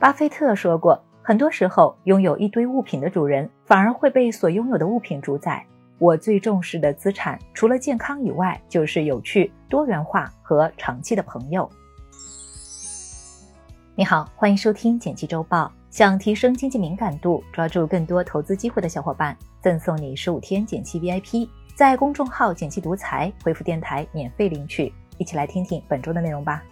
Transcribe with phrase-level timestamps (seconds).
[0.00, 5.66] 巴菲特说过，很多时候拥有一堆物品的主人，反而会被所拥有的物品主宰。
[5.98, 11.68] 我最重视的资产，除了健康以外，就是有趣、多元化和长期的朋友。
[13.96, 15.64] 你好，欢迎收听《简七周报》。
[15.90, 24.92] 想提升经济敏感度，抓住更多投资机会的小伙伴，赠送你十五天简七 VIP，在公众号“简七独裁”回复“电台”免费领取。
[25.16, 26.62] 一起来听听本周的内容吧。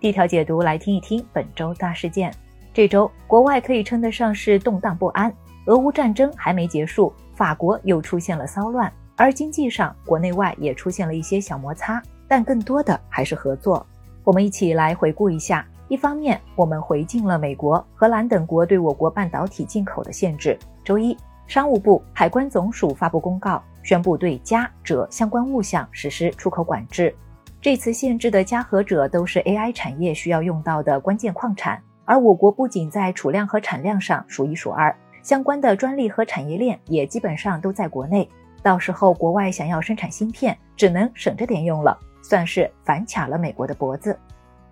[0.00, 2.32] 第一条解读，来听一听本周大事件。
[2.72, 5.30] 这周国外可以称得上是动荡不安，
[5.66, 13.86] 俄乌战争还没结束，法国又出现了骚乱，而经济上国内外也出现了一些小摩擦，但更多的还是合作。
[14.24, 15.66] 我们一起来回顾一下。
[15.88, 20.58] 一方面，我们回敬了美国、荷兰等国对我国半导体进口的限制。
[20.82, 21.14] 周一，
[21.46, 27.14] 商务部、海关总署发布公告，宣布对镓、锗相关物项实施出口管制。
[27.62, 38.26] 这次限制的镓和锗都是 AI 产业需要用到的关键矿产，而我国不仅在储量和产量上数一数二，相关的专利和产业链也基本上都在国内。
[38.62, 44.18] 到时候国外想要生产芯片，只能省着点用了，算是反卡了美国的脖子。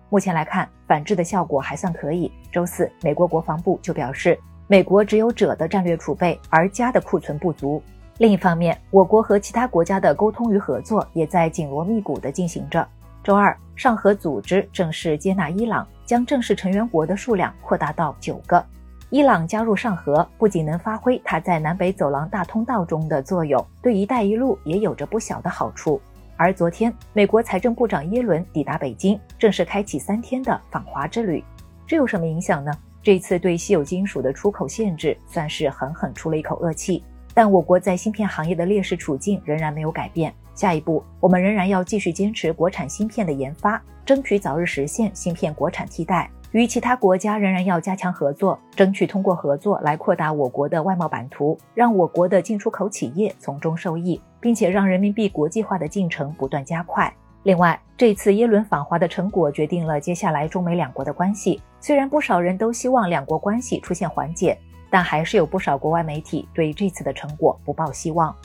[0.09, 2.31] 目前来看，反制的效果还算可以。
[2.51, 4.35] 周四，美国国防部就表示，
[4.65, 7.83] 美国只有锗的战略储备，而镓的库存不足。
[8.19, 12.85] 另一方面，我国和其他国家的沟通与合作也在紧锣密鼓地进行着。
[13.23, 18.61] 周二，上合组织正式接纳伊朗，将正式成员国的数量扩大到九个。
[19.09, 26.01] 伊朗加入上合，不仅能发挥它在南北走廊大通道中的作用，对“一带一路”也有着不小的好处。
[26.35, 31.41] 而昨天，美国财政部长耶伦抵达北京，正式开启三天的访华之旅。
[31.87, 32.71] 这有什么影响呢？
[33.01, 37.01] 这次对稀有金属的出口限制，算是狠狠出了一口恶气。
[37.39, 40.33] 但我国在芯片行业的劣势处境仍然没有改变。
[40.53, 46.29] 下一步，我们仍然要继续坚持国产芯片的研发，争取早日实现芯片国产替代。
[46.51, 57.09] 与其他国家仍然要加强合作，争取通过合作来扩大我国的外贸版图，让我国的进出口企业从中受益，并且让人民币国际化的进程不断加快。
[57.43, 61.61] 另外，这次耶伦访华的成果决定了接下来中美两国的关系。
[61.79, 64.59] 虽然不少人都希望两国关系出现缓解。
[64.89, 68.35] 但还是有不少国外媒体对这次的成果不抱希望。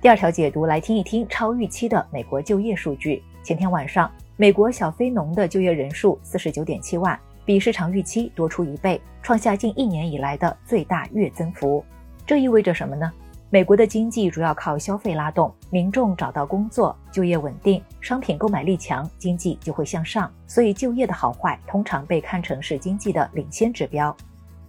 [0.00, 3.22] 第二条解读来听一听超预期的美国就业数据。
[3.42, 11.84] 前天晚上，美国小非农的就业人数四十九点七万，比市场预期多出一倍，创下近一年以来的最大月增幅。
[12.26, 13.12] 这意味着什么呢？
[13.48, 20.28] 美国的经济主要靠消费拉动，民众找到工作，就业稳定，商品购买力强，经济就会向上。
[20.48, 24.14] 所以就业的好坏通常被看成是经济的领先指标。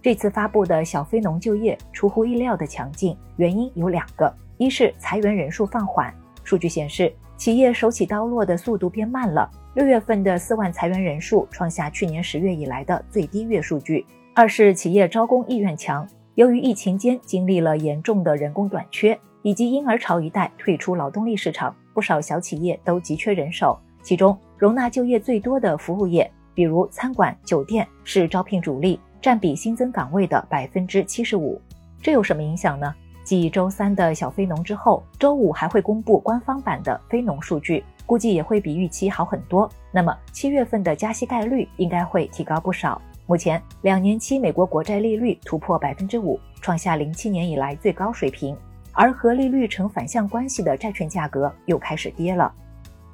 [0.00, 6.14] 这次发布的小非农就业出乎意料的强劲，原因有两个：一是裁员人数放缓，
[6.44, 9.50] 数据显示企业手起刀落的速度变慢了。
[9.74, 14.04] 六月份的四万裁员人数创下去年十月以来的最低月数据；
[14.36, 16.08] 二是企业招工意愿强。
[16.38, 23.76] 由于疫情间经历了严重的人工短缺，以及婴儿潮一代退出劳动力市场，不少小企业都急缺人手。
[24.04, 29.00] 其中，容纳就业最多的服务业，比如餐馆、酒店，是招聘主力。
[29.20, 31.60] 占比新增岗位的百分之七十五，
[32.00, 32.94] 这有什么影响呢？
[33.24, 39.68] 继周三的小非农之后，周五还会公布官方版的非农数据，估计也会比预期好很多。
[39.90, 43.02] 那么七月份的加息概率应该会提高不少。
[43.28, 48.56] 目前两年期美国国债利率突破百分之五，创下零七年以来最高水平，
[48.92, 52.50] 而和利率成反向关系的债券价格又开始跌了。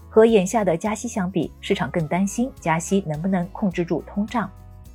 [0.08, 4.48] 和眼下的加息相比，市场更担心加息能不能控制住通胀。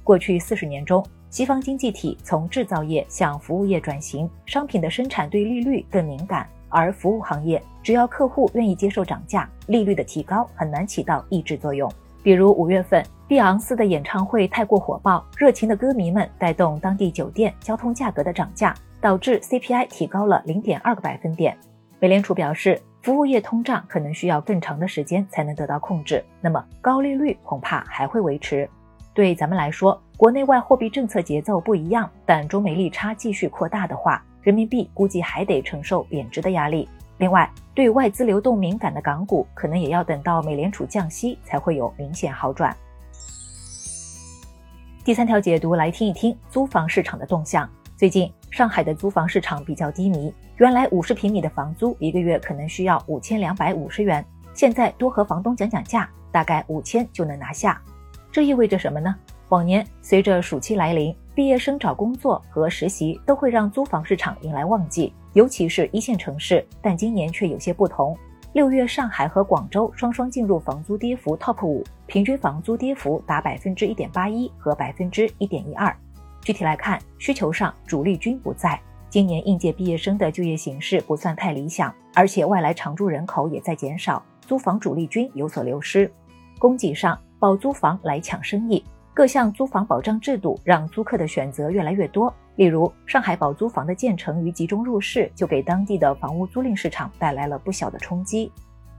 [0.05, 11.91] 过去四十年中，西方经济体从制造业向服务业转型，商品的生产对利率更敏感，而服务行业只要客户愿意接受涨价，利率的提高很难起到抑制作用。
[12.21, 21.57] 比如五月份，碧昂斯的演唱会太过火爆，热情的歌迷们带动当地酒店、交通价格的涨价，导致 CPI 提高了零点二个百分点。
[21.99, 28.69] 美联储表示，服务业通胀可能需要更长的时间才能得到控制，那么高利率恐怕还会维持。
[29.13, 36.87] 对咱们来说，国内外货币政策节奏不一样，但中美利差继续扩大的话，人民币估计还得承受贬值的压力。
[37.19, 42.75] 另外，对外资流动敏感的港股，可能也要等到美联储降息才会有明显好转。
[45.03, 47.69] 第三条解读来听一听租房市场的动向。
[47.97, 57.81] 最近上海的租房市场比较低迷，原来五十平米的房租一个月可能需要五千两百五十元，现在多和房东讲讲价，大概五千就能拿下。
[58.31, 59.13] 这意味着什么呢？
[59.49, 66.65] 往年随着暑期来临，毕业生找工作和实习都会让租房市场迎来旺季，尤其是一线城市。
[66.81, 68.17] 但今年却有些不同，
[68.53, 75.95] 六月上海和广州双双进入房租跌幅 TOP 五，平均房租跌幅达百分之一点八一和百分之一点一二。
[76.41, 78.79] 具体来看，需求上主力军不在，
[79.09, 86.11] 今年应届毕业生的就业形势不算太理想，而且外来常住人口也在减少，租房主力军有所流失。
[86.57, 88.83] 供给上，保租房来抢生意，
[89.13, 92.33] 各项租房保障制度让租客的选择越来越多。
[92.59, 98.51] 例如，上海保租房的建成与集中入市，就给当地的房屋租赁市场带来了不小的冲击。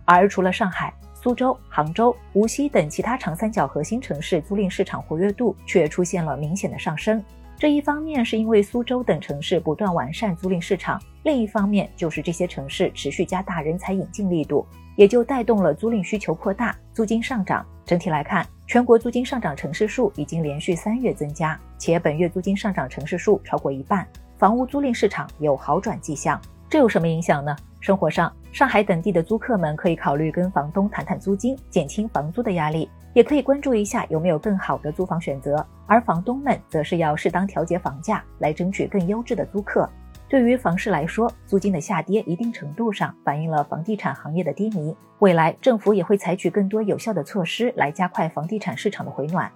[0.07, 7.23] 而除了上海、苏州、杭州、无锡等其他长三角核心城市，租赁市场活跃度却出现了明显的上升。
[7.59, 14.67] 这一方面是因为苏州等城市不断完善租赁市场，另一方面就是这些城市持续加大人才引进力度，
[14.97, 17.67] 也就带动了租赁需求扩大，租金上涨。
[17.85, 21.61] 整体来看，全国租金上涨城市数已经连续三月增加。
[21.81, 24.06] 且本月租金上涨城市数超过一半，
[24.37, 26.38] 房屋租赁市场有好转迹象。
[26.69, 27.56] 这有什么影响呢？
[27.81, 35.67] 生活上，上海等地的租客们可以考虑跟房东谈谈租金，减轻房租的压力；也可以关注一下有没有更好的租房选择。
[35.87, 39.88] 而房东们则是要适当调节房价，来争取更优质的租客。
[40.29, 44.94] 对于房市来说，租金的下跌一定程度上反映了房地产行业的低迷。
[45.19, 49.50] 未来政府也会采取更多有效的措施来加快房地产市场的回暖。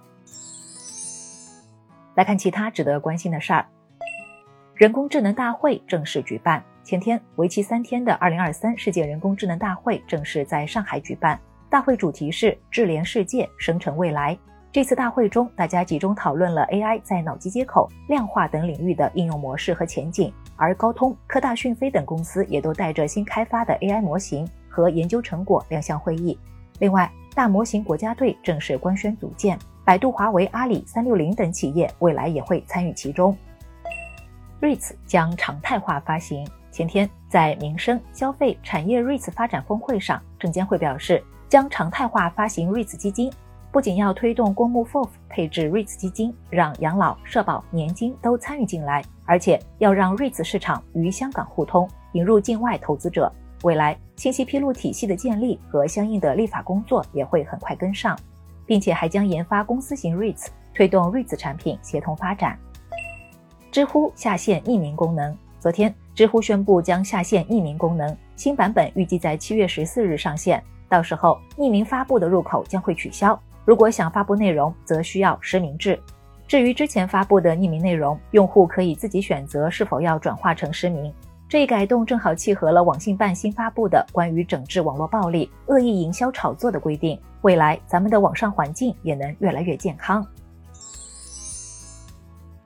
[2.15, 3.65] 来看其他值得关心的事儿。
[4.73, 11.39] 人工智能大会正式举办，前天为期三天的二零二三世界人工智能大会正式在上海举办。
[11.69, 14.37] 大会主题是智联世界，生成未来。
[14.71, 20.33] 这次大会中，大家集中讨论了 AI 在脑机接口、量化等领域的应用模式和前景。
[20.57, 26.37] 而高通、科大讯飞等公司也都带着新开发的 AI 模型和研究成果亮相会议。
[26.79, 29.57] 另外，大模型国家队正式官宣组建。
[29.85, 33.37] 百度、华为、阿里、三六零等企业未来也会参与其中。
[34.59, 36.45] REITs 将常态化发行。
[36.71, 43.31] 前天在民生消费产业 REITs 发展峰会上，证监会表示将常态化发行 REITs 基金，
[43.71, 53.31] 不仅要推动公募 FOF 配置 REITs 基金，让养老、社保、年金都参与进来，而且要让 REITs 市场与香港互通，引入境外投资者。
[53.63, 58.17] 未来信息披露体系的建立和相应的立法工作也会很快跟上。
[58.65, 62.57] 并且还将研发公司型 REITs，推动 REITs 产品协同发展。
[63.71, 75.99] 知乎下线匿名功能，昨天知乎宣布将下线匿名功能，新版本预计在七月十四日上线，到时候匿名发布的入口将会取消，如果想发布内容，则需要实名制。
[76.47, 81.13] 至于之前发布的匿名内容，用户可以自己选择是否要转化成实名。
[81.47, 87.19] 这一改动正好契合了网信办新发布的关于整治网络暴力、恶意营销炒作的规定。
[87.41, 90.25] 未来咱们的网上环境也能越来越健康。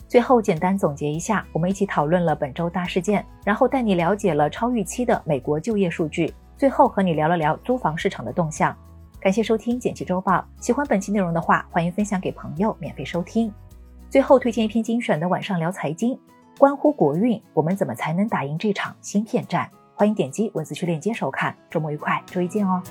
[0.07, 8.75] 最后简单总结一下，我们一起讨论了本周大事件，然后带你了解了超预期的美国就业数据，最后和你聊了聊租房市场的动向。
[9.19, 13.53] 感谢收听简七周报，喜欢本期内容的话，欢迎分享给朋友免费收听。
[14.09, 16.17] 最后推荐一篇精选的晚上聊财经。
[16.59, 19.71] 关乎国运，我们怎么才能打赢这场芯片战？
[19.95, 21.55] 欢迎点击文字区链接收看。
[21.69, 22.83] 周末愉快，周一见哦。